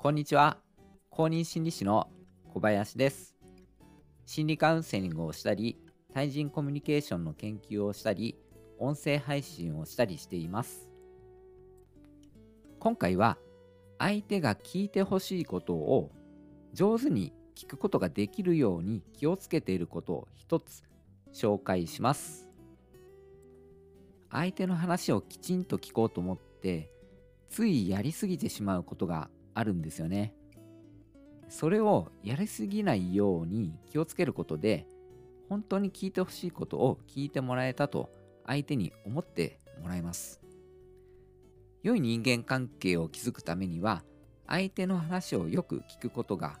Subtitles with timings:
[0.00, 0.58] こんにちは。
[1.10, 2.08] 公認心理師の
[2.54, 3.34] 小林です。
[4.26, 5.76] 心理カウンセリングをしたり、
[6.14, 8.38] 対人コミュニケーションの研究をしたり、
[8.78, 10.88] 音声配信をしたりしています。
[12.78, 13.38] 今回は、
[13.98, 16.12] 相手が聞いてほしいことを
[16.72, 20.84] 上手に聞くことができるように気をつけていることを一つ
[21.34, 22.48] 紹介します。
[24.30, 26.92] 相手の話をきちんと聞こうと思って
[27.50, 29.28] ついやりすぎてしまうことが
[29.58, 30.32] あるんですよね。
[31.48, 34.86] それをやりすぎないように気をつけることで
[35.48, 38.10] 本当に聞いてほしいことを聞いてもらえたと
[38.46, 40.40] 相手に思ってもらえます。
[41.82, 44.04] 良い人間関係を築くためには
[44.46, 46.60] 相手の話をよく聞くことが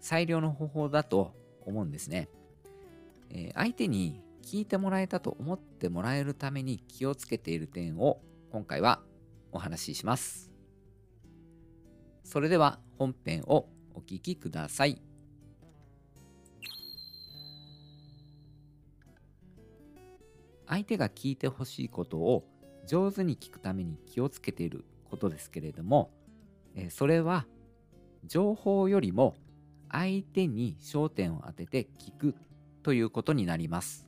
[0.00, 1.34] 最良の方法だと
[1.66, 2.28] 思うんですね。
[3.28, 9.02] えー、相手に聞いてもらえたと思ってもらえるために気をつけている点を今回は
[9.52, 10.55] お話しします。
[12.26, 15.00] それでは本編をお聴きください。
[20.66, 22.44] 相手が聞いてほしいことを
[22.84, 26.10] 上手に聞くために気をつけていることですけれども、
[26.74, 27.46] えそれは
[28.24, 29.36] 情報よりも
[29.88, 32.34] 相手に焦点を当てて聞く
[32.82, 34.04] ということになります。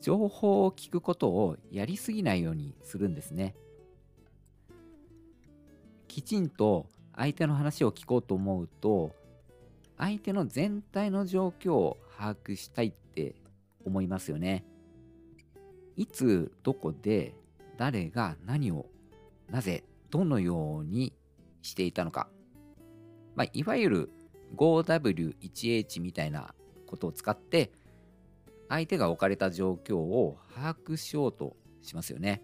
[0.00, 3.54] 情報を聞くことをやりすぎないようにするんですね。
[6.10, 9.12] きちんと相手の話を聞こうと思うと
[9.96, 13.36] 相手の全体の状況を把握したいって
[13.86, 14.64] 思いますよね。
[15.94, 17.36] いつどこで
[17.76, 18.86] 誰が何を
[19.48, 21.12] なぜどのように
[21.62, 22.28] していたのか、
[23.36, 24.10] まあ、いわゆる
[24.56, 26.54] 5W1H みたいな
[26.88, 27.70] ことを使って
[28.68, 32.42] 相手が置かれた状況を把握しようとしますよね。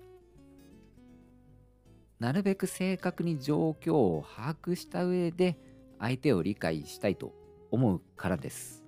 [2.19, 5.59] なるべく正確に状況を把握した上で
[5.99, 7.35] 相手を理解したいと
[7.71, 8.83] 思うからです。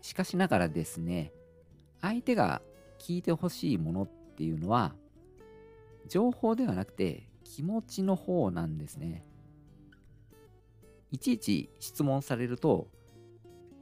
[0.00, 1.32] しかしながらですね、
[2.00, 2.62] 相手が
[2.98, 4.94] 聞いてほしいものっていうのは、
[6.08, 9.22] 情報ではなくて気持ちの方なんですね。
[11.12, 12.88] いちいち質問されると、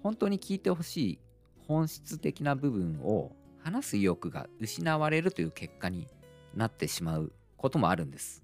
[0.02, 1.18] 本当に聞いてほしい
[1.66, 3.32] 本質的な部分を
[3.62, 6.06] 話す意欲が失われるという結果に
[6.54, 8.42] なってしまうこともあるんです。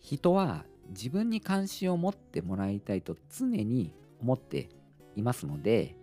[0.00, 4.68] 人は自分に関心を持ってもらいたいと常に思って
[5.16, 5.96] いますので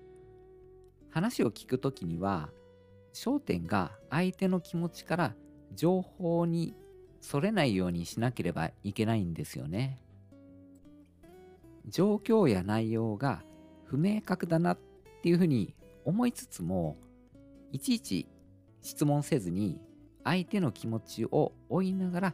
[1.12, 2.50] 話を聞くときには
[3.13, 5.35] 焦点が相手の気持ちから
[5.75, 6.74] 情報に
[7.19, 10.00] それないようにしなければいけないんですよね。
[11.88, 13.44] 状況や内容が
[13.85, 14.79] 不明確だなっ
[15.22, 15.75] ていうふうに
[16.06, 16.97] 思いつつも
[17.72, 18.28] いちいち
[18.81, 19.79] 質問せずに
[20.24, 22.34] 相手の気持ちを追いながら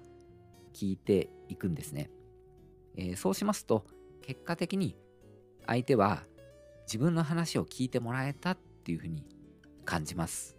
[0.74, 2.10] 聞いていくんですね。
[2.96, 3.86] えー、そうしますと
[4.22, 4.98] 結果的に
[5.66, 6.24] 相手は
[6.86, 9.26] 自分の話を聞いてもらえたっていうふうに
[9.86, 10.58] 感じます。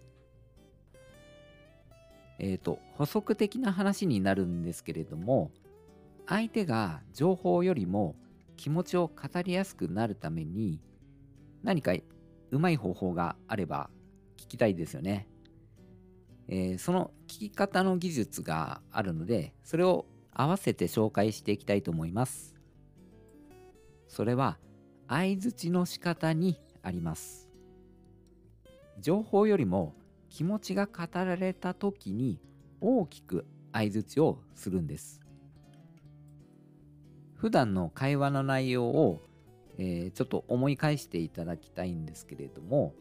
[2.38, 5.50] えっ、ー、と補足的な話になるんですけれども
[6.26, 8.14] 相手が情報よりも
[8.56, 10.80] 気持ちを語りやすくなるために
[11.62, 11.92] 何か
[12.50, 13.90] うまい方法があれば
[14.36, 15.26] 聞きたいですよね。
[16.48, 22.54] えー、その聞き方の技術があるので、それを合わせて紹介していきたいと思います。
[24.06, 24.58] それは、
[25.08, 27.50] 相づちの仕方にあります。
[29.00, 29.94] 情報よりも
[30.28, 32.40] 気持ちが語られた時に
[32.80, 35.20] 大きく相づちをするんです。
[37.34, 39.22] 普段の会話の内容を、
[39.78, 42.94] えー、ちょっと思い返していただきたいんですけれども、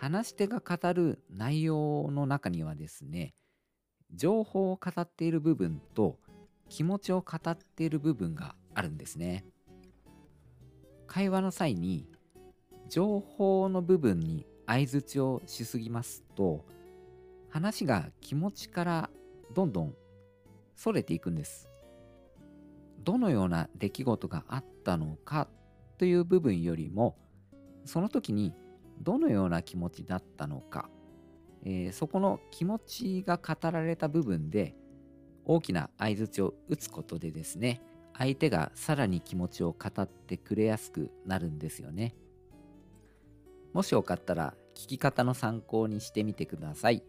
[0.00, 3.34] 話し手が語る内容の中にはですね
[4.14, 6.18] 情報を語っている部分と
[6.70, 9.44] 気持ちを語っている部分があるんですね。
[11.06, 12.08] 会話の際に
[12.88, 16.64] 情報の部分に相づちをしすぎますと
[17.50, 19.10] 話が気持ちから
[19.54, 19.94] どんどん
[20.76, 21.68] それていくんです。
[23.04, 25.46] どのような出来事があったのか
[25.98, 27.18] という部分よりも
[27.84, 28.54] その時に
[29.00, 30.88] どのような気持ちだったのか、
[31.64, 34.74] えー、そこの気持ちが語られた部分で
[35.44, 37.80] 大きな相づちを打つことでですね
[38.16, 42.14] 相手がさらに気持ちを語ってくれやすくなるんですよね。
[43.72, 47.02] もしよかったら聞き方の参考にしてみてください。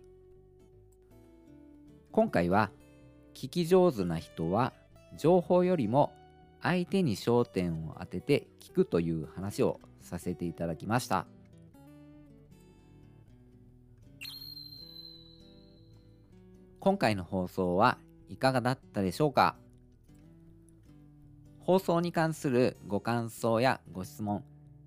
[2.11, 2.71] 今回は
[3.33, 4.73] 聞き上手な人は
[5.17, 6.13] 情報よりも
[6.61, 11.25] 相手に焦点を当てて聞くという話をさせていただきました。
[16.81, 19.55] 今回の放送はいかがだったでしょうか？
[21.59, 24.43] 放送に関するご感想やご質問、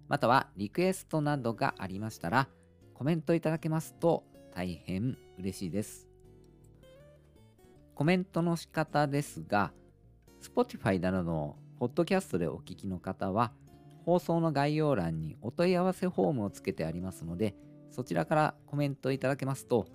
[0.09, 2.49] またはリクエストなどがありましたら、
[2.95, 4.25] コメントいただけますと
[4.57, 6.09] 大変嬉しいです。
[7.95, 9.71] コメントの仕方ですが、
[10.43, 13.53] Spotify などのポッドキャストでお聞きの方は、
[14.05, 17.55] 放送の概要欄にお問い合わせフォームをつけてありますので、
[17.93, 19.87] そちらからコメントいただけますと、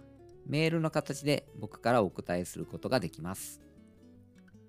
[0.45, 3.62] メールの形で僕からお答えすることができます。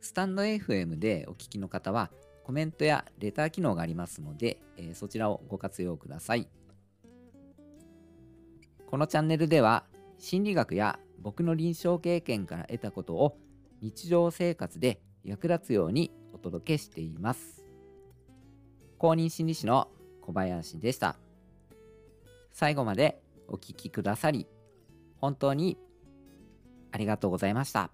[0.00, 2.11] スタンド FM でお聞きの方は、
[2.44, 6.49] コメントやレター機能がありますので、え、そちらをご活用ください。
[8.87, 9.84] このチャンネルでは、
[10.19, 13.38] 心理学や僕の臨床経験から得たことを
[13.81, 17.64] 日常生活で役立つようにお届けしています。
[18.99, 19.88] 公認心理師の
[20.20, 21.17] 小林でした。
[22.52, 24.46] 最後までお聴きくださり、
[25.20, 25.78] 本当に
[26.93, 27.90] ありがとうございました。